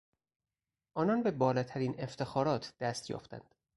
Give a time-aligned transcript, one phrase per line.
[0.97, 3.55] آنان به بالاترین افتخارات دست یافتند.